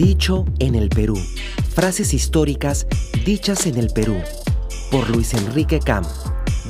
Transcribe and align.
Dicho 0.00 0.46
en 0.60 0.76
el 0.76 0.88
Perú. 0.88 1.18
Frases 1.74 2.14
históricas 2.14 2.86
dichas 3.26 3.66
en 3.66 3.76
el 3.76 3.90
Perú. 3.90 4.16
Por 4.90 5.10
Luis 5.10 5.34
Enrique 5.34 5.78
Cam. 5.78 6.04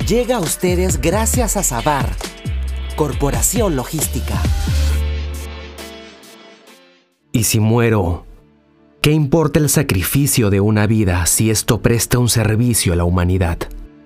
Llega 0.05 0.35
a 0.35 0.39
ustedes 0.41 0.99
gracias 0.99 1.55
a 1.55 1.63
Sabar, 1.63 2.09
Corporación 2.97 3.77
Logística. 3.77 4.33
¿Y 7.31 7.45
si 7.45 7.61
muero? 7.61 8.25
¿Qué 8.99 9.13
importa 9.13 9.61
el 9.61 9.69
sacrificio 9.69 10.49
de 10.49 10.59
una 10.59 10.85
vida 10.85 11.25
si 11.25 11.51
esto 11.51 11.81
presta 11.81 12.19
un 12.19 12.27
servicio 12.27 12.91
a 12.91 12.97
la 12.97 13.05
humanidad? 13.05 13.59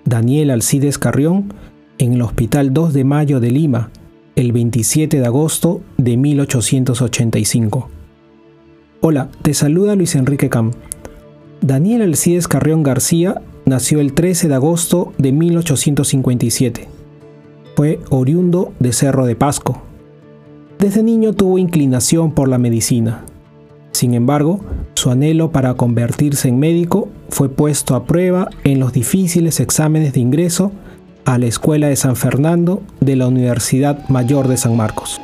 Daniel 0.04 0.52
Alcides 0.52 0.98
Carrión 0.98 1.52
en 1.98 2.12
el 2.12 2.22
Hospital 2.22 2.72
2 2.72 2.94
de 2.94 3.02
Mayo 3.02 3.40
de 3.40 3.50
Lima, 3.50 3.90
el 4.36 4.52
27 4.52 5.18
de 5.18 5.26
agosto 5.26 5.80
de 5.96 6.16
1885. 6.16 7.95
Hola, 9.02 9.28
te 9.42 9.52
saluda 9.52 9.94
Luis 9.94 10.14
Enrique 10.14 10.48
Cam. 10.48 10.72
Daniel 11.60 12.00
Alcides 12.00 12.48
Carrión 12.48 12.82
García 12.82 13.42
nació 13.66 14.00
el 14.00 14.14
13 14.14 14.48
de 14.48 14.54
agosto 14.54 15.12
de 15.18 15.32
1857. 15.32 16.88
Fue 17.76 18.00
oriundo 18.08 18.72
de 18.78 18.94
Cerro 18.94 19.26
de 19.26 19.36
Pasco. 19.36 19.82
Desde 20.78 21.02
niño 21.02 21.34
tuvo 21.34 21.58
inclinación 21.58 22.32
por 22.32 22.48
la 22.48 22.56
medicina. 22.56 23.22
Sin 23.92 24.14
embargo, 24.14 24.60
su 24.94 25.10
anhelo 25.10 25.52
para 25.52 25.74
convertirse 25.74 26.48
en 26.48 26.58
médico 26.58 27.10
fue 27.28 27.50
puesto 27.50 27.96
a 27.96 28.06
prueba 28.06 28.48
en 28.64 28.80
los 28.80 28.94
difíciles 28.94 29.60
exámenes 29.60 30.14
de 30.14 30.20
ingreso 30.20 30.72
a 31.26 31.36
la 31.36 31.46
Escuela 31.46 31.88
de 31.88 31.96
San 31.96 32.16
Fernando 32.16 32.82
de 33.00 33.16
la 33.16 33.26
Universidad 33.28 34.08
Mayor 34.08 34.48
de 34.48 34.56
San 34.56 34.74
Marcos. 34.74 35.20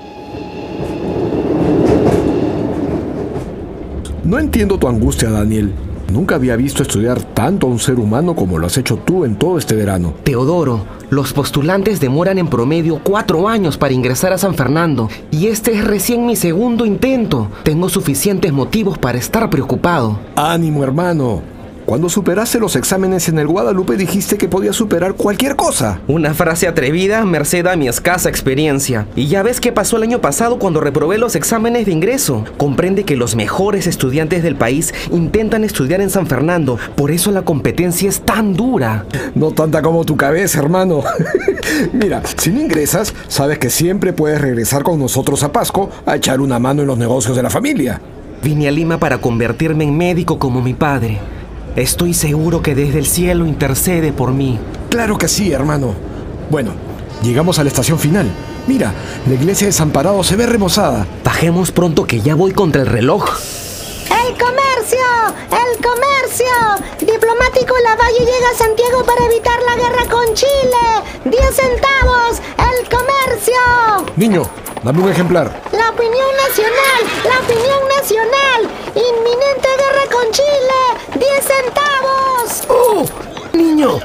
No 4.25 4.39
entiendo 4.39 4.79
tu 4.79 4.87
angustia, 4.87 5.31
Daniel. 5.31 5.73
Nunca 6.13 6.37
había 6.37 6.55
visto 6.57 6.83
estudiar 6.83 7.21
tanto 7.23 7.67
a 7.67 7.71
un 7.71 7.81
ser 7.81 7.99
humano 7.99 8.37
como 8.37 8.59
lo 8.59 8.67
has 8.67 8.77
hecho 8.79 8.99
tú 8.99 9.25
en 9.25 9.35
todo 9.35 9.59
este 9.59 9.75
verano. 9.75 10.15
Teodoro, 10.23 10.85
los 11.11 11.33
postulantes 11.33 11.99
demoran 11.99 12.39
en 12.39 12.49
promedio 12.49 13.01
cuatro 13.03 13.49
años 13.49 13.77
para 13.79 13.95
ingresar 13.95 14.33
a 14.33 14.39
San 14.39 14.55
Fernando 14.55 15.09
y 15.31 15.49
este 15.49 15.73
es 15.73 15.85
recién 15.85 16.25
mi 16.27 16.37
segundo 16.37 16.87
intento. 16.87 17.49
Tengo 17.65 17.89
suficientes 17.89 18.53
motivos 18.53 18.99
para 18.99 19.19
estar 19.19 19.51
preocupado. 19.51 20.19
Ánimo, 20.37 20.85
hermano. 20.85 21.43
Cuando 21.93 22.09
superaste 22.09 22.59
los 22.59 22.75
exámenes 22.75 23.29
en 23.29 23.39
el 23.39 23.47
Guadalupe 23.47 23.99
dijiste 23.99 24.39
que 24.39 24.49
podías 24.49 24.75
superar 24.75 25.13
cualquier 25.13 25.57
cosa. 25.57 26.01
Una 26.09 26.33
frase 26.33 26.67
atrevida 26.67 27.23
merced 27.27 27.67
a 27.67 27.77
mi 27.77 27.87
escasa 27.87 28.31
experiencia. 28.31 29.07
Y 29.15 29.27
ya 29.27 29.43
ves 29.43 29.61
qué 29.61 29.73
pasó 29.73 29.99
el 29.99 30.05
año 30.05 30.23
pasado 30.23 30.59
cuando 30.59 30.81
reprobé 30.81 31.19
los 31.19 31.37
exámenes 31.37 31.85
de 31.85 31.93
ingreso. 31.93 32.47
Comprende 32.57 33.05
que 33.05 33.15
los 33.15 33.37
mejores 33.37 33.87
estudiantes 33.87 34.43
del 34.43 34.57
país 34.57 34.95
intentan 35.11 35.65
estudiar 35.65 36.01
en 36.01 36.09
San 36.09 36.27
Fernando. 36.27 36.79
Por 36.97 37.11
eso 37.11 37.31
la 37.31 37.43
competencia 37.43 38.09
es 38.09 38.23
tan 38.23 38.55
dura. 38.55 39.05
No 39.35 39.51
tanta 39.51 39.83
como 39.83 40.07
tu 40.07 40.17
cabeza, 40.17 40.61
hermano. 40.61 41.03
Mira, 41.93 42.23
si 42.39 42.53
no 42.53 42.63
ingresas, 42.63 43.13
sabes 43.29 43.59
que 43.59 43.69
siempre 43.69 44.15
puedes 44.15 44.41
regresar 44.41 44.83
con 44.83 44.99
nosotros 44.99 45.43
a 45.43 45.53
Pasco 45.53 45.91
a 46.07 46.17
echar 46.17 46.41
una 46.41 46.59
mano 46.59 46.81
en 46.81 46.89
los 46.89 46.97
negocios 46.97 47.37
de 47.37 47.43
la 47.43 47.51
familia. 47.51 48.01
Vine 48.43 48.67
a 48.67 48.71
Lima 48.71 48.97
para 48.97 49.19
convertirme 49.19 49.85
en 49.85 49.95
médico 49.95 50.39
como 50.39 50.63
mi 50.63 50.73
padre. 50.73 51.21
Estoy 51.77 52.13
seguro 52.13 52.61
que 52.61 52.75
desde 52.75 52.99
el 52.99 53.07
cielo 53.07 53.47
intercede 53.47 54.13
por 54.13 54.33
mí. 54.33 54.59
Claro 54.91 55.17
que 55.17 55.27
sí, 55.27 55.53
hermano. 55.53 55.95
Bueno, 56.51 56.73
llegamos 57.23 57.59
a 57.59 57.63
la 57.65 57.69
estación 57.69 57.99
final. 57.99 58.31
Mira, 58.67 58.93
la 59.27 59.35
iglesia 59.35 59.65
de 59.65 59.73
Desamparado 59.73 60.23
se 60.23 60.37
ve 60.37 60.45
remozada. 60.45 61.07
Bajemos 61.25 61.73
pronto 61.73 62.05
que 62.05 62.21
ya 62.21 62.35
voy 62.35 62.53
contra 62.53 62.83
el 62.83 62.89
reloj. 62.89 63.25
¡El 64.11 64.37
comercio! 64.37 64.99
¡El 65.51 65.83
comercio! 65.83 66.47
Diplomático 67.01 67.75
Lavalle 67.83 68.19
llega 68.21 68.51
a 68.55 68.59
Santiago 68.59 69.05
para 69.07 69.25
evitar 69.25 69.59
la 69.63 69.77
guerra 69.77 70.11
con 70.11 70.35
Chile. 70.35 70.85
¡Diez 71.25 71.57
centavos! 71.57 72.43
¡El 72.59 72.89
comercio! 72.91 74.13
Niño, 74.17 74.43
dame 74.83 75.03
un 75.03 75.09
ejemplar. 75.09 75.63
La 75.73 75.91
opinión 75.91 76.29
nacional, 76.49 77.03
la 77.25 77.41
opinión 77.41 77.81
nacional. 77.97 78.61
Inminente 78.95 79.69
guerra 79.79 80.05
con 80.13 80.31
Chile. 80.33 80.81
¡Diez 81.15 81.45
centavos! 81.45 82.65
¡Oh! 82.69 83.57
Niño, 83.57 83.99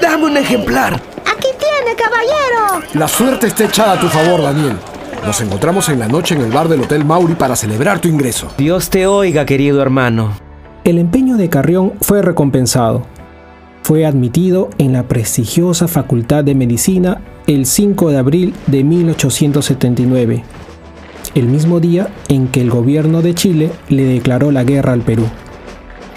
dame 0.00 0.26
un 0.26 0.36
ejemplar. 0.36 0.94
Aquí 0.94 1.48
tiene, 1.58 1.96
caballero. 1.96 2.86
La 2.94 3.08
suerte 3.08 3.48
está 3.48 3.64
echada 3.64 3.92
a 3.92 4.00
tu 4.00 4.08
favor, 4.08 4.42
Daniel. 4.42 4.76
Nos 5.24 5.40
encontramos 5.40 5.88
en 5.88 5.98
la 5.98 6.08
noche 6.08 6.34
en 6.34 6.42
el 6.42 6.52
bar 6.52 6.68
del 6.68 6.82
Hotel 6.82 7.04
Mauri 7.04 7.34
para 7.34 7.56
celebrar 7.56 7.98
tu 7.98 8.08
ingreso. 8.08 8.48
Dios 8.58 8.90
te 8.90 9.06
oiga, 9.06 9.46
querido 9.46 9.80
hermano. 9.80 10.36
El 10.84 10.98
empeño 10.98 11.36
de 11.36 11.48
Carrión 11.48 11.94
fue 12.02 12.20
recompensado. 12.20 13.06
Fue 13.82 14.04
admitido 14.04 14.68
en 14.76 14.92
la 14.92 15.04
prestigiosa 15.04 15.88
Facultad 15.88 16.44
de 16.44 16.54
Medicina 16.54 17.22
el 17.46 17.66
5 17.66 18.10
de 18.10 18.16
abril 18.16 18.54
de 18.68 18.84
1879, 18.84 20.44
el 21.34 21.46
mismo 21.46 21.78
día 21.78 22.08
en 22.28 22.48
que 22.48 22.62
el 22.62 22.70
gobierno 22.70 23.20
de 23.20 23.34
Chile 23.34 23.70
le 23.90 24.04
declaró 24.04 24.50
la 24.50 24.64
guerra 24.64 24.94
al 24.94 25.02
Perú. 25.02 25.26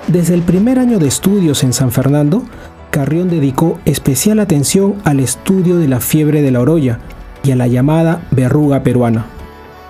Desde 0.07 0.35
el 0.35 0.41
primer 0.41 0.79
año 0.79 0.99
de 0.99 1.07
estudios 1.07 1.63
en 1.63 1.73
San 1.73 1.91
Fernando, 1.91 2.43
Carrión 2.91 3.29
dedicó 3.29 3.77
especial 3.83 4.39
atención 4.39 4.95
al 5.03 5.19
estudio 5.19 5.75
de 5.77 5.89
la 5.89 5.99
fiebre 5.99 6.41
de 6.41 6.51
la 6.51 6.61
orolla 6.61 6.99
y 7.43 7.51
a 7.51 7.57
la 7.57 7.67
llamada 7.67 8.25
verruga 8.31 8.83
peruana, 8.83 9.25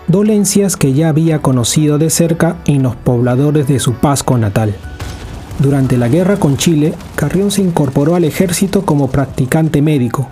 dolencias 0.08 0.76
que 0.76 0.94
ya 0.94 1.10
había 1.10 1.44
conocido 1.44 2.00
de 2.00 2.10
cerca 2.10 2.58
en 2.66 2.82
los 2.82 2.96
pobladores 2.96 3.68
de 3.68 3.80
su 3.80 3.94
Pasco 3.94 4.40
natal. 4.40 4.74
Durante 5.60 5.98
la 5.98 6.08
guerra 6.08 6.38
con 6.38 6.58
Chile, 6.58 6.96
Carrión 7.16 7.52
se 7.52 7.62
incorporó 7.62 8.16
al 8.16 8.24
ejército 8.24 8.88
como 8.88 9.12
practicante 9.12 9.84
médico. 9.84 10.30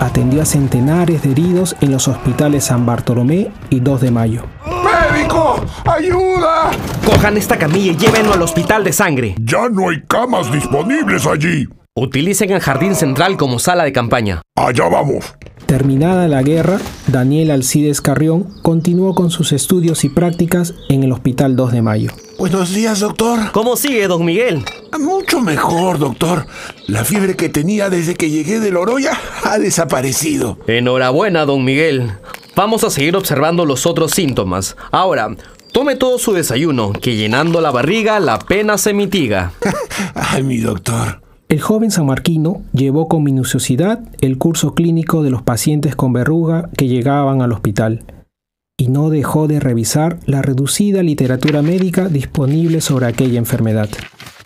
Atendió 0.00 0.42
a 0.42 0.44
centenares 0.44 1.22
de 1.22 1.30
heridos 1.30 1.76
en 1.80 1.90
los 1.90 2.06
hospitales 2.08 2.64
San 2.64 2.84
Bartolomé 2.84 3.48
y 3.70 3.80
2 3.80 4.00
de 4.02 4.10
Mayo. 4.10 4.42
¡Médico! 4.66 5.64
¡Ayuda! 5.86 6.70
Cojan 7.04 7.36
esta 7.36 7.56
camilla 7.56 7.92
y 7.92 7.96
llévenlo 7.96 8.34
al 8.34 8.42
hospital 8.42 8.84
de 8.84 8.92
sangre. 8.92 9.34
Ya 9.38 9.68
no 9.70 9.88
hay 9.88 10.02
camas 10.06 10.52
disponibles 10.52 11.26
allí. 11.26 11.66
Utilicen 11.94 12.50
el 12.50 12.60
jardín 12.60 12.94
central 12.94 13.38
como 13.38 13.58
sala 13.58 13.84
de 13.84 13.92
campaña. 13.92 14.42
Allá 14.54 14.86
vamos. 14.88 15.34
Terminada 15.66 16.28
la 16.28 16.44
guerra, 16.44 16.78
Daniel 17.08 17.50
Alcides 17.50 18.00
Carrión 18.00 18.44
continuó 18.62 19.16
con 19.16 19.32
sus 19.32 19.50
estudios 19.50 20.04
y 20.04 20.08
prácticas 20.08 20.74
en 20.88 21.02
el 21.02 21.10
Hospital 21.10 21.56
2 21.56 21.72
de 21.72 21.82
Mayo. 21.82 22.10
Buenos 22.38 22.72
días, 22.72 23.00
doctor. 23.00 23.50
¿Cómo 23.50 23.76
sigue, 23.76 24.06
don 24.06 24.24
Miguel? 24.24 24.64
Mucho 25.00 25.40
mejor, 25.40 25.98
doctor. 25.98 26.46
La 26.86 27.04
fiebre 27.04 27.34
que 27.34 27.48
tenía 27.48 27.90
desde 27.90 28.14
que 28.14 28.30
llegué 28.30 28.60
de 28.60 28.70
Loroya 28.70 29.18
ha 29.42 29.58
desaparecido. 29.58 30.56
Enhorabuena, 30.68 31.44
don 31.44 31.64
Miguel. 31.64 32.12
Vamos 32.54 32.84
a 32.84 32.90
seguir 32.90 33.16
observando 33.16 33.64
los 33.64 33.86
otros 33.86 34.12
síntomas. 34.12 34.76
Ahora, 34.92 35.34
tome 35.72 35.96
todo 35.96 36.20
su 36.20 36.32
desayuno, 36.32 36.92
que 36.92 37.16
llenando 37.16 37.60
la 37.60 37.72
barriga 37.72 38.20
la 38.20 38.38
pena 38.38 38.78
se 38.78 38.94
mitiga. 38.94 39.50
Ay, 40.14 40.44
mi 40.44 40.58
doctor. 40.58 41.25
El 41.48 41.60
joven 41.60 41.92
sanmarquino 41.92 42.62
llevó 42.72 43.06
con 43.06 43.22
minuciosidad 43.22 44.00
el 44.20 44.36
curso 44.36 44.74
clínico 44.74 45.22
de 45.22 45.30
los 45.30 45.42
pacientes 45.42 45.94
con 45.94 46.12
verruga 46.12 46.70
que 46.76 46.88
llegaban 46.88 47.40
al 47.40 47.52
hospital 47.52 48.04
y 48.76 48.88
no 48.88 49.10
dejó 49.10 49.46
de 49.46 49.60
revisar 49.60 50.18
la 50.26 50.42
reducida 50.42 51.04
literatura 51.04 51.62
médica 51.62 52.08
disponible 52.08 52.80
sobre 52.80 53.06
aquella 53.06 53.38
enfermedad. 53.38 53.88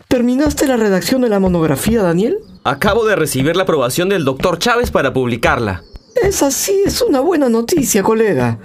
¿Terminaste 0.09 0.67
la 0.67 0.77
redacción 0.77 1.23
de 1.23 1.31
la 1.31 1.41
monografía, 1.41 2.03
Daniel? 2.03 2.37
Acabo 2.65 3.07
de 3.07 3.17
recibir 3.17 3.57
la 3.57 3.63
aprobación 3.63 4.11
del 4.11 4.27
doctor 4.27 4.59
Chávez 4.59 4.91
para 4.91 5.15
publicarla. 5.15 5.83
Esa 6.23 6.51
sí 6.51 6.83
es 6.85 7.01
una 7.01 7.21
buena 7.21 7.49
noticia, 7.49 8.03
colega. 8.03 8.59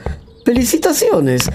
Felicitaciones. 0.43 1.49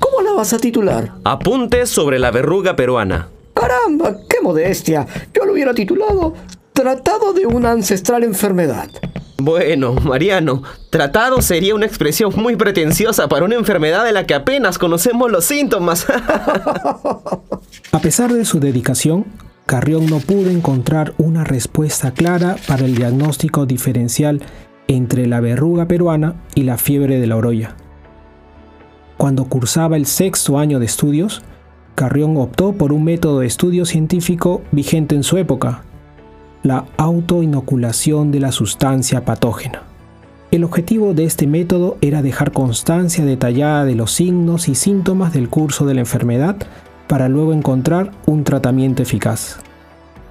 ¿Cómo 0.00 0.22
la 0.22 0.32
vas 0.32 0.52
a 0.52 0.58
titular? 0.58 1.12
Apuntes 1.22 1.88
sobre 1.88 2.18
la 2.18 2.32
verruga 2.32 2.74
peruana. 2.74 3.28
Caramba, 3.56 4.18
qué 4.28 4.42
modestia. 4.42 5.06
Yo 5.32 5.46
lo 5.46 5.54
hubiera 5.54 5.72
titulado 5.72 6.34
Tratado 6.74 7.32
de 7.32 7.46
una 7.46 7.70
ancestral 7.70 8.22
enfermedad. 8.22 8.90
Bueno, 9.38 9.94
Mariano, 9.94 10.62
tratado 10.90 11.40
sería 11.40 11.74
una 11.74 11.86
expresión 11.86 12.32
muy 12.36 12.56
pretenciosa 12.56 13.28
para 13.28 13.46
una 13.46 13.54
enfermedad 13.54 14.04
de 14.04 14.12
la 14.12 14.26
que 14.26 14.34
apenas 14.34 14.78
conocemos 14.78 15.30
los 15.30 15.46
síntomas. 15.46 16.06
A 17.92 17.98
pesar 17.98 18.32
de 18.34 18.44
su 18.44 18.60
dedicación, 18.60 19.24
Carrión 19.64 20.04
no 20.06 20.20
pudo 20.20 20.50
encontrar 20.50 21.14
una 21.16 21.42
respuesta 21.42 22.12
clara 22.12 22.56
para 22.68 22.84
el 22.84 22.94
diagnóstico 22.94 23.64
diferencial 23.64 24.42
entre 24.86 25.26
la 25.26 25.40
verruga 25.40 25.86
peruana 25.88 26.44
y 26.54 26.64
la 26.64 26.76
fiebre 26.76 27.18
de 27.18 27.26
la 27.26 27.36
orolla. 27.36 27.74
Cuando 29.16 29.46
cursaba 29.46 29.96
el 29.96 30.04
sexto 30.04 30.58
año 30.58 30.78
de 30.78 30.84
estudios, 30.86 31.42
Carrión 31.96 32.36
optó 32.36 32.74
por 32.74 32.92
un 32.92 33.04
método 33.04 33.40
de 33.40 33.46
estudio 33.46 33.86
científico 33.86 34.60
vigente 34.70 35.14
en 35.14 35.22
su 35.22 35.38
época, 35.38 35.82
la 36.62 36.84
autoinoculación 36.98 38.30
de 38.30 38.38
la 38.38 38.52
sustancia 38.52 39.24
patógena. 39.24 39.82
El 40.50 40.62
objetivo 40.62 41.14
de 41.14 41.24
este 41.24 41.46
método 41.46 41.96
era 42.02 42.20
dejar 42.20 42.52
constancia 42.52 43.24
detallada 43.24 43.86
de 43.86 43.94
los 43.94 44.12
signos 44.12 44.68
y 44.68 44.74
síntomas 44.74 45.32
del 45.32 45.48
curso 45.48 45.86
de 45.86 45.94
la 45.94 46.00
enfermedad 46.00 46.56
para 47.08 47.30
luego 47.30 47.54
encontrar 47.54 48.10
un 48.26 48.44
tratamiento 48.44 49.02
eficaz. 49.02 49.56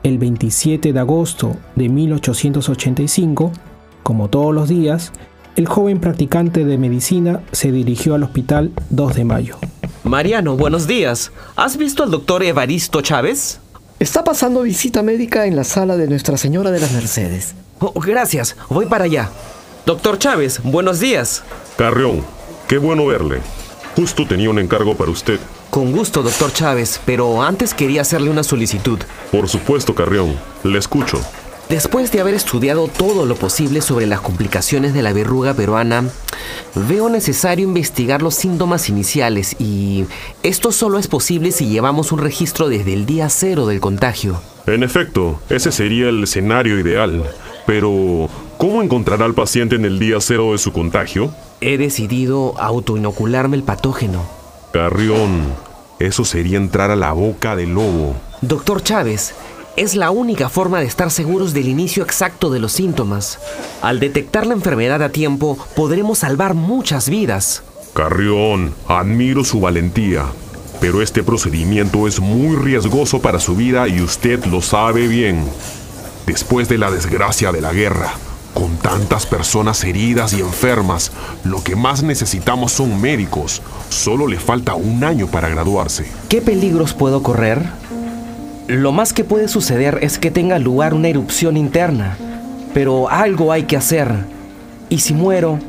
El 0.04 0.20
27 0.20 0.94
de 0.94 1.00
agosto 1.00 1.56
de 1.76 1.90
1885, 1.90 3.52
como 4.04 4.30
todos 4.30 4.54
los 4.54 4.70
días, 4.70 5.14
el 5.56 5.68
joven 5.68 6.00
practicante 6.00 6.64
de 6.64 6.78
medicina 6.78 7.42
se 7.54 7.72
dirigió 7.72 8.14
al 8.14 8.22
hospital 8.22 8.72
2 8.92 9.16
de 9.16 9.26
mayo. 9.26 9.58
Mariano, 10.06 10.56
buenos 10.56 10.86
días. 10.86 11.32
¿Has 11.56 11.78
visto 11.78 12.04
al 12.04 12.12
doctor 12.12 12.44
Evaristo 12.44 13.02
Chávez? 13.02 13.60
Está 14.00 14.24
pasando 14.24 14.62
visita 14.62 15.02
médica 15.02 15.48
en 15.48 15.56
la 15.56 15.64
sala 15.64 15.98
de 15.98 16.08
Nuestra 16.08 16.38
Señora 16.38 16.70
de 16.70 16.80
las 16.80 16.92
Mercedes. 16.92 17.56
Oh, 17.80 17.92
gracias, 18.00 18.56
voy 18.70 18.86
para 18.86 19.06
allá. 19.06 19.32
Doctor 19.84 20.20
Chávez, 20.20 20.62
buenos 20.64 21.00
días. 21.00 21.44
Carrión, 21.76 22.24
qué 22.68 22.78
bueno 22.78 23.08
verle. 23.08 23.42
Justo 23.96 24.28
tenía 24.28 24.52
un 24.52 24.60
encargo 24.60 24.96
para 24.96 25.10
usted. 25.10 25.40
Con 25.72 25.92
gusto, 25.92 26.22
doctor 26.22 26.54
Chávez, 26.54 27.02
pero 27.04 27.42
antes 27.42 27.74
quería 27.74 28.02
hacerle 28.02 28.30
una 28.30 28.44
solicitud. 28.44 29.00
Por 29.32 29.50
supuesto, 29.50 29.96
Carrión. 29.96 30.36
Le 30.64 30.78
escucho. 30.78 31.20
Después 31.70 32.12
de 32.12 32.22
haber 32.22 32.36
estudiado 32.36 32.88
todo 32.88 33.26
lo 33.26 33.36
posible 33.36 33.82
sobre 33.82 34.06
las 34.06 34.22
complicaciones 34.22 34.94
de 34.94 35.02
la 35.02 35.14
verruga 35.14 35.56
peruana, 35.56 36.04
veo 36.76 37.10
necesario 37.10 37.68
investigar 37.68 38.22
los 38.22 38.36
síntomas 38.36 38.88
iniciales 38.88 39.56
y 39.58 40.06
esto 40.44 40.72
solo 40.72 41.00
es 41.00 41.08
posible 41.08 41.52
si 41.52 41.68
llevamos 41.68 42.12
un 42.12 42.20
registro 42.20 42.70
desde 42.70 42.94
el 42.94 43.08
día 43.08 43.30
cero 43.30 43.66
del 43.66 43.80
contagio. 43.80 44.40
En 44.68 44.84
efecto, 44.84 45.40
ese 45.50 45.72
sería 45.72 46.10
el 46.10 46.24
escenario 46.24 46.80
ideal. 46.80 47.24
Pero, 47.66 48.30
¿cómo 48.58 48.84
encontrará 48.84 49.26
al 49.26 49.34
paciente 49.34 49.76
en 49.76 49.86
el 49.86 49.98
día 49.98 50.18
cero 50.22 50.52
de 50.52 50.60
su 50.60 50.72
contagio? 50.72 51.34
He 51.62 51.80
decidido 51.80 52.54
autoinocularme 52.60 53.58
el 53.58 53.64
patógeno. 53.64 54.24
Carrión, 54.72 55.42
eso 55.98 56.26
sería 56.26 56.58
entrar 56.58 56.92
a 56.92 56.96
la 56.96 57.12
boca 57.12 57.56
del 57.56 57.74
lobo. 57.74 58.16
Doctor 58.42 58.84
Chávez, 58.84 59.34
es 59.78 59.96
la 59.96 60.10
única 60.12 60.50
forma 60.50 60.80
de 60.80 60.86
estar 60.86 61.12
seguros 61.12 61.54
del 61.54 61.68
inicio 61.68 62.04
exacto 62.04 62.50
de 62.50 62.60
los 62.60 62.72
síntomas. 62.72 63.40
Al 63.82 64.00
detectar 64.00 64.48
la 64.48 64.54
enfermedad 64.54 65.02
a 65.04 65.10
tiempo, 65.10 65.58
podremos 65.76 66.20
salvar 66.20 66.54
muchas 66.54 67.10
vidas. 67.10 67.64
Carrión, 67.94 68.74
admiro 68.88 69.44
su 69.44 69.60
valentía, 69.60 70.26
pero 70.80 71.02
este 71.02 71.24
procedimiento 71.24 72.08
es 72.08 72.20
muy 72.20 72.56
riesgoso 72.56 73.22
para 73.22 73.40
su 73.40 73.56
vida 73.56 73.88
y 73.88 74.02
usted 74.02 74.46
lo 74.46 74.62
sabe 74.62 75.08
bien. 75.08 75.44
Después 76.26 76.68
de 76.70 76.78
la 76.78 76.90
desgracia 76.90 77.52
de 77.52 77.62
la 77.62 77.72
guerra, 77.72 78.14
con 78.54 78.78
tantas 78.78 79.26
personas 79.26 79.84
heridas 79.84 80.34
y 80.34 80.40
enfermas, 80.40 81.12
lo 81.44 81.62
que 81.64 81.76
más 81.76 82.02
necesitamos 82.02 82.72
son 82.72 83.00
médicos. 83.00 83.62
Solo 83.90 84.28
le 84.28 84.40
falta 84.40 84.76
un 84.76 85.04
año 85.04 85.28
para 85.28 85.50
graduarse. 85.50 86.06
¿Qué 86.30 86.42
peligros 86.42 86.94
puedo 86.94 87.22
correr? 87.22 87.62
Lo 88.68 88.92
más 88.92 89.14
que 89.14 89.24
puede 89.24 89.48
suceder 89.48 90.00
es 90.02 90.18
que 90.18 90.32
tenga 90.32 90.58
lugar 90.58 90.96
una 90.96 91.08
erupción 91.08 91.56
interna, 91.56 92.18
pero 92.74 93.12
algo 93.12 93.52
hay 93.52 93.64
que 93.64 93.78
hacer. 93.78 94.12
Y 94.90 94.98
si 94.98 95.14
muero, 95.14 95.60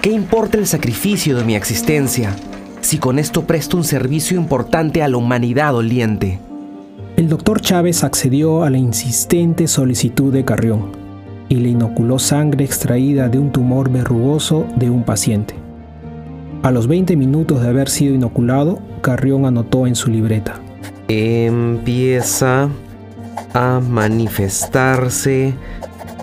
¿qué 0.00 0.12
importa 0.12 0.56
el 0.56 0.66
sacrificio 0.66 1.36
de 1.36 1.44
mi 1.44 1.54
existencia 1.54 2.34
si 2.80 2.96
con 2.96 3.18
esto 3.18 3.44
presto 3.44 3.76
un 3.76 3.84
servicio 3.84 4.38
importante 4.38 5.02
a 5.02 5.08
la 5.08 5.18
humanidad 5.18 5.72
doliente? 5.72 6.38
El 7.18 7.28
doctor 7.28 7.60
Chávez 7.60 8.02
accedió 8.02 8.62
a 8.62 8.70
la 8.70 8.78
insistente 8.78 9.68
solicitud 9.68 10.32
de 10.32 10.46
Carrión 10.46 10.92
y 11.50 11.56
le 11.56 11.68
inoculó 11.68 12.18
sangre 12.18 12.64
extraída 12.64 13.28
de 13.28 13.38
un 13.38 13.52
tumor 13.52 13.90
verrugoso 13.90 14.66
de 14.76 14.88
un 14.88 15.02
paciente. 15.02 15.54
A 16.62 16.70
los 16.70 16.86
20 16.86 17.14
minutos 17.14 17.60
de 17.60 17.68
haber 17.68 17.90
sido 17.90 18.14
inoculado, 18.14 18.78
Carrión 19.02 19.44
anotó 19.44 19.86
en 19.86 19.96
su 19.96 20.10
libreta 20.10 20.62
empieza 21.08 22.68
a 23.54 23.80
manifestarse 23.80 25.54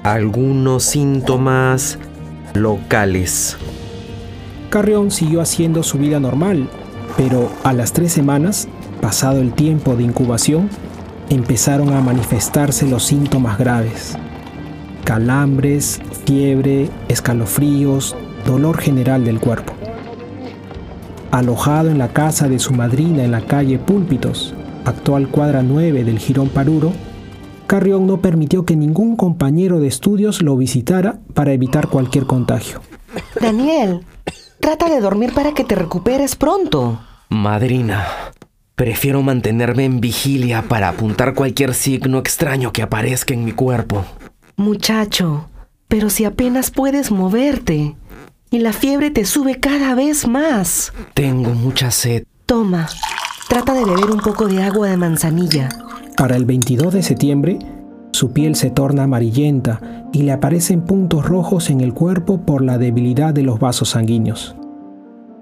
algunos 0.03 0.83
síntomas 0.83 1.97
locales. 2.53 3.57
Carrión 4.69 5.09
siguió 5.09 5.41
haciendo 5.41 5.81
su 5.81 5.97
vida 5.97 6.19
normal, 6.19 6.69
pero 7.17 7.51
a 7.63 7.73
las 7.73 7.93
tres 7.93 8.13
semanas, 8.13 8.67
pasado 9.01 9.41
el 9.41 9.53
tiempo 9.53 9.95
de 9.95 10.03
incubación, 10.03 10.69
empezaron 11.29 11.93
a 11.93 12.01
manifestarse 12.01 12.88
los 12.88 13.03
síntomas 13.05 13.57
graves. 13.57 14.15
Calambres, 15.03 15.99
fiebre, 16.25 16.91
escalofríos, 17.07 18.15
dolor 18.45 18.77
general 18.77 19.25
del 19.25 19.39
cuerpo. 19.39 19.73
Alojado 21.31 21.89
en 21.89 21.97
la 21.97 22.09
casa 22.09 22.47
de 22.47 22.59
su 22.59 22.73
madrina 22.73 23.23
en 23.23 23.31
la 23.31 23.41
calle 23.41 23.79
Púlpitos, 23.79 24.53
actual 24.85 25.27
cuadra 25.27 25.63
9 25.63 26.03
del 26.03 26.19
Girón 26.19 26.49
Paruro, 26.49 26.93
Carrión 27.67 28.05
no 28.05 28.21
permitió 28.21 28.63
que 28.65 28.75
ningún 28.75 29.15
compañero 29.15 29.79
de 29.79 29.87
estudios 29.87 30.41
lo 30.41 30.55
visitara 30.55 31.19
para 31.33 31.53
evitar 31.53 31.87
cualquier 31.87 32.25
contagio. 32.25 32.81
Daniel, 33.41 34.05
trata 34.59 34.89
de 34.89 35.01
dormir 35.01 35.33
para 35.33 35.53
que 35.53 35.63
te 35.63 35.75
recuperes 35.75 36.35
pronto. 36.35 36.99
Madrina, 37.29 38.05
prefiero 38.75 39.23
mantenerme 39.23 39.85
en 39.85 39.99
vigilia 39.99 40.63
para 40.63 40.89
apuntar 40.89 41.33
cualquier 41.33 41.73
signo 41.73 42.19
extraño 42.19 42.71
que 42.71 42.83
aparezca 42.83 43.33
en 43.33 43.45
mi 43.45 43.51
cuerpo. 43.51 44.05
Muchacho, 44.57 45.49
pero 45.88 46.09
si 46.09 46.23
apenas 46.23 46.69
puedes 46.69 47.11
moverte 47.11 47.95
y 48.51 48.59
la 48.59 48.73
fiebre 48.73 49.09
te 49.09 49.25
sube 49.25 49.59
cada 49.59 49.95
vez 49.95 50.27
más. 50.27 50.93
Tengo 51.13 51.49
mucha 51.51 51.89
sed. 51.89 52.25
Toma, 52.45 52.88
Trata 53.47 53.75
de 53.75 53.86
beber 53.86 54.09
un 54.09 54.19
poco 54.19 54.47
de 54.47 54.63
agua 54.63 54.89
de 54.89 54.97
manzanilla. 54.97 55.69
Para 56.18 56.36
el 56.36 56.45
22 56.45 56.92
de 56.94 57.03
septiembre, 57.03 57.59
su 58.12 58.31
piel 58.31 58.56
se 58.56 58.71
torna 58.71 59.03
amarillenta 59.03 59.81
y 60.12 60.24
le 60.24 60.31
aparecen 60.31 60.81
puntos 60.81 61.25
rojos 61.25 61.69
en 61.69 61.81
el 61.81 61.94
cuerpo 61.94 62.42
por 62.42 62.63
la 62.63 62.80
debilidad 62.80 63.36
de 63.36 63.44
los 63.44 63.59
vasos 63.59 63.89
sanguíneos. 63.89 64.56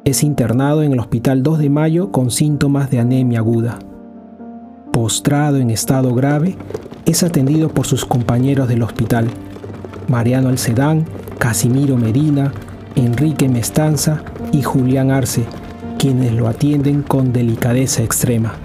Es 0.03 0.21
internado 0.21 0.83
en 0.83 0.91
el 0.91 0.99
Hospital 0.99 1.43
2 1.43 1.59
de 1.59 1.69
Mayo 1.69 2.11
con 2.11 2.29
síntomas 2.29 2.91
de 2.91 2.99
anemia 2.99 3.39
aguda. 3.39 3.79
Postrado 4.91 5.57
en 5.57 5.69
estado 5.69 6.13
grave, 6.13 6.57
es 7.05 7.23
atendido 7.23 7.69
por 7.69 7.85
sus 7.85 8.05
compañeros 8.05 8.67
del 8.67 8.83
hospital, 8.83 9.29
Mariano 10.09 10.49
Alcedán, 10.49 11.05
Casimiro 11.39 11.95
Medina, 11.95 12.51
Enrique 12.95 13.47
Mestanza 13.47 14.23
y 14.51 14.61
Julián 14.61 15.09
Arce, 15.09 15.45
quienes 16.03 16.33
lo 16.33 16.49
atienden 16.49 17.01
con 17.01 17.31
delicadeza 17.31 18.03
extrema. 18.03 18.55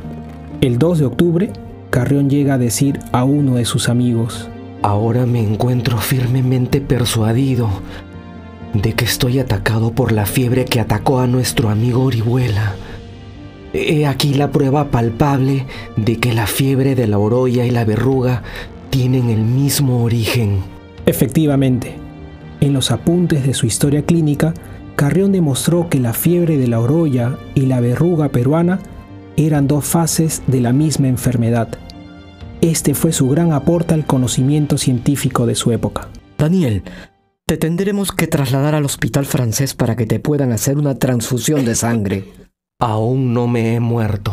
El 0.60 0.76
2 0.76 0.98
de 0.98 1.04
octubre, 1.04 1.50
Carrión 1.88 2.28
llega 2.28 2.54
a 2.54 2.58
decir 2.58 2.98
a 3.12 3.22
uno 3.22 3.54
de 3.54 3.64
sus 3.64 3.88
amigos, 3.88 4.48
Ahora 4.82 5.24
me 5.24 5.40
encuentro 5.40 5.98
firmemente 5.98 6.80
persuadido 6.80 7.68
de 8.74 8.92
que 8.94 9.04
estoy 9.04 9.38
atacado 9.38 9.92
por 9.92 10.10
la 10.10 10.26
fiebre 10.26 10.64
que 10.64 10.80
atacó 10.80 11.20
a 11.20 11.28
nuestro 11.28 11.68
amigo 11.68 12.02
Orihuela. 12.02 12.74
He 13.72 14.04
aquí 14.04 14.34
la 14.34 14.50
prueba 14.50 14.90
palpable 14.90 15.64
de 15.96 16.16
que 16.16 16.32
la 16.32 16.48
fiebre 16.48 16.96
de 16.96 17.06
la 17.06 17.18
oroya 17.18 17.64
y 17.64 17.70
la 17.70 17.84
verruga 17.84 18.42
tienen 18.90 19.30
el 19.30 19.42
mismo 19.42 20.02
origen. 20.02 20.58
Efectivamente, 21.06 21.94
en 22.60 22.72
los 22.72 22.90
apuntes 22.90 23.46
de 23.46 23.54
su 23.54 23.66
historia 23.66 24.02
clínica, 24.02 24.54
Carrión 24.98 25.30
demostró 25.30 25.88
que 25.88 26.00
la 26.00 26.12
fiebre 26.12 26.56
de 26.56 26.66
la 26.66 26.80
oroya 26.80 27.38
y 27.54 27.66
la 27.66 27.78
verruga 27.78 28.30
peruana 28.30 28.80
eran 29.36 29.68
dos 29.68 29.84
fases 29.84 30.42
de 30.48 30.60
la 30.60 30.72
misma 30.72 31.06
enfermedad. 31.06 31.68
Este 32.62 32.94
fue 32.94 33.12
su 33.12 33.28
gran 33.28 33.52
aporte 33.52 33.94
al 33.94 34.06
conocimiento 34.06 34.76
científico 34.76 35.46
de 35.46 35.54
su 35.54 35.70
época. 35.70 36.08
Daniel, 36.36 36.82
te 37.46 37.56
tendremos 37.56 38.10
que 38.10 38.26
trasladar 38.26 38.74
al 38.74 38.84
hospital 38.84 39.24
francés 39.24 39.72
para 39.72 39.94
que 39.94 40.04
te 40.04 40.18
puedan 40.18 40.50
hacer 40.50 40.78
una 40.78 40.98
transfusión 40.98 41.64
de 41.64 41.76
sangre. 41.76 42.24
Aún 42.80 43.32
no 43.32 43.46
me 43.46 43.76
he 43.76 43.80
muerto. 43.80 44.32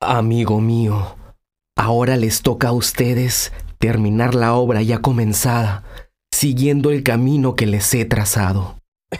Amigo 0.00 0.58
mío, 0.62 1.16
ahora 1.76 2.16
les 2.16 2.40
toca 2.40 2.68
a 2.68 2.72
ustedes 2.72 3.52
terminar 3.76 4.34
la 4.34 4.54
obra 4.54 4.80
ya 4.80 5.02
comenzada, 5.02 5.84
siguiendo 6.32 6.90
el 6.92 7.02
camino 7.02 7.56
que 7.56 7.66
les 7.66 7.92
he 7.92 8.06
trazado. 8.06 8.75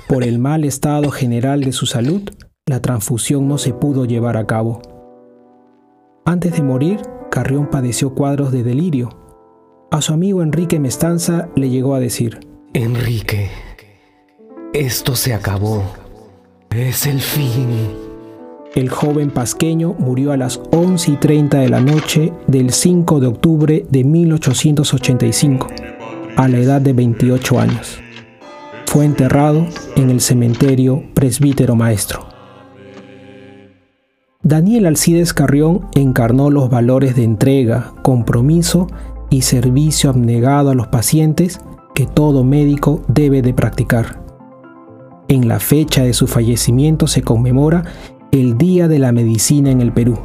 Por 0.08 0.24
el 0.24 0.40
mal 0.40 0.64
estado 0.64 1.10
general 1.10 1.60
de 1.60 1.70
su 1.70 1.86
salud, 1.86 2.22
la 2.66 2.82
transfusión 2.82 3.46
no 3.46 3.56
se 3.56 3.72
pudo 3.72 4.04
llevar 4.04 4.36
a 4.36 4.44
cabo. 4.44 4.82
Antes 6.24 6.54
de 6.54 6.62
morir, 6.62 7.00
Carrión 7.30 7.70
padeció 7.70 8.12
cuadros 8.12 8.50
de 8.50 8.64
delirio. 8.64 9.10
A 9.92 10.00
su 10.02 10.12
amigo 10.12 10.42
Enrique 10.42 10.80
Mestanza 10.80 11.48
le 11.54 11.70
llegó 11.70 11.94
a 11.94 12.00
decir, 12.00 12.40
Enrique, 12.74 13.50
esto 14.72 15.14
se 15.14 15.32
acabó. 15.32 15.84
Es 16.70 17.06
el 17.06 17.20
fin. 17.20 17.68
El 18.74 18.90
joven 18.90 19.30
pasqueño 19.30 19.94
murió 20.00 20.32
a 20.32 20.36
las 20.36 20.60
11 20.72 21.12
y 21.12 21.16
30 21.16 21.58
de 21.58 21.68
la 21.68 21.80
noche 21.80 22.32
del 22.48 22.72
5 22.72 23.20
de 23.20 23.26
octubre 23.28 23.86
de 23.88 24.02
1885, 24.02 25.68
a 26.36 26.48
la 26.48 26.58
edad 26.58 26.80
de 26.80 26.92
28 26.92 27.60
años 27.60 28.02
fue 28.96 29.04
enterrado 29.04 29.66
en 29.94 30.08
el 30.08 30.22
cementerio 30.22 31.02
Presbítero 31.12 31.76
Maestro. 31.76 32.24
Daniel 34.42 34.86
Alcides 34.86 35.34
Carrión 35.34 35.82
encarnó 35.94 36.48
los 36.48 36.70
valores 36.70 37.14
de 37.14 37.22
entrega, 37.22 37.92
compromiso 38.00 38.86
y 39.28 39.42
servicio 39.42 40.08
abnegado 40.08 40.70
a 40.70 40.74
los 40.74 40.86
pacientes 40.86 41.60
que 41.94 42.06
todo 42.06 42.42
médico 42.42 43.02
debe 43.06 43.42
de 43.42 43.52
practicar. 43.52 44.24
En 45.28 45.46
la 45.46 45.60
fecha 45.60 46.02
de 46.02 46.14
su 46.14 46.26
fallecimiento 46.26 47.06
se 47.06 47.20
conmemora 47.20 47.84
el 48.32 48.56
Día 48.56 48.88
de 48.88 48.98
la 48.98 49.12
Medicina 49.12 49.70
en 49.70 49.82
el 49.82 49.92
Perú. 49.92 50.18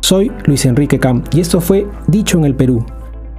Soy 0.00 0.32
Luis 0.46 0.66
Enrique 0.66 0.98
Camp 0.98 1.28
y 1.32 1.38
esto 1.38 1.60
fue 1.60 1.86
Dicho 2.08 2.36
en 2.36 2.44
el 2.44 2.56
Perú. 2.56 2.84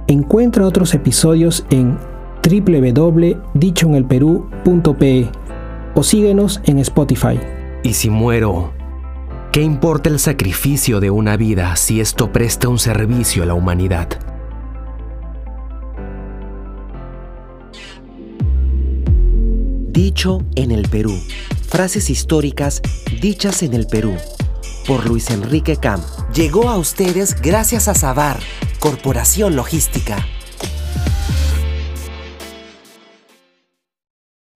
Encuentra 0.06 0.66
otros 0.66 0.94
episodios 0.94 1.66
en 1.68 1.98
www.dichoenelperú.pe 2.46 5.28
o 5.94 6.02
síguenos 6.02 6.60
en 6.64 6.78
Spotify. 6.78 7.38
Y 7.82 7.92
si 7.94 8.10
muero, 8.10 8.72
¿qué 9.50 9.62
importa 9.62 10.10
el 10.10 10.18
sacrificio 10.18 11.00
de 11.00 11.10
una 11.10 11.36
vida 11.36 11.74
si 11.76 12.00
esto 12.00 12.32
presta 12.32 12.68
un 12.68 12.78
servicio 12.78 13.42
a 13.42 13.46
la 13.46 13.54
humanidad? 13.54 14.08
Dicho 19.88 20.42
en 20.54 20.70
el 20.70 20.88
Perú. 20.88 21.18
Frases 21.68 22.10
históricas 22.10 22.82
dichas 23.20 23.62
en 23.62 23.74
el 23.74 23.86
Perú. 23.86 24.14
Por 24.86 25.06
Luis 25.06 25.30
Enrique 25.30 25.78
Cam. 25.78 26.02
Llegó 26.34 26.68
a 26.68 26.76
ustedes 26.76 27.40
gracias 27.40 27.88
a 27.88 27.94
Sabar, 27.94 28.38
Corporación 28.78 29.56
Logística. 29.56 30.26